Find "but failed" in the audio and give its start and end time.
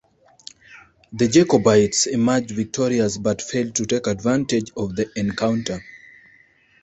3.19-3.75